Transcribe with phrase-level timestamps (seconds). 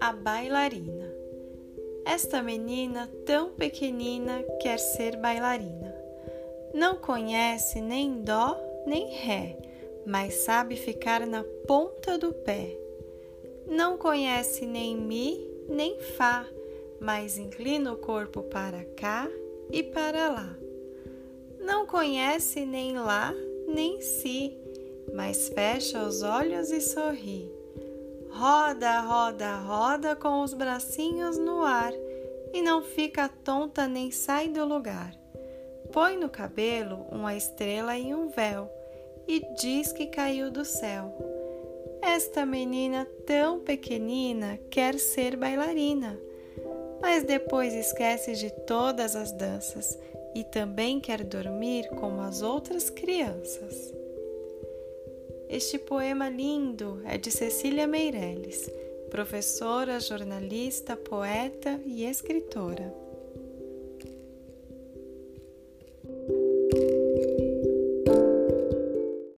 [0.00, 1.12] A bailarina.
[2.06, 5.94] Esta menina tão pequenina quer ser bailarina.
[6.72, 9.58] Não conhece nem dó nem ré,
[10.06, 12.78] mas sabe ficar na ponta do pé.
[13.66, 16.46] Não conhece nem mi nem fá,
[17.00, 19.30] mas inclina o corpo para cá
[19.70, 20.58] e para lá.
[21.64, 23.32] Não conhece nem lá
[23.66, 24.56] nem si,
[25.14, 27.50] mas fecha os olhos e sorri.
[28.30, 31.92] Roda, roda, roda com os bracinhos no ar
[32.52, 35.14] e não fica tonta nem sai do lugar.
[35.92, 38.68] Põe no cabelo uma estrela e um véu
[39.26, 41.16] e diz que caiu do céu.
[42.02, 46.18] Esta menina tão pequenina quer ser bailarina,
[47.00, 49.98] mas depois esquece de todas as danças
[50.34, 53.92] e também quer dormir como as outras crianças.
[55.48, 58.70] Este poema lindo é de Cecília Meirelles,
[59.10, 63.03] professora, jornalista, poeta e escritora.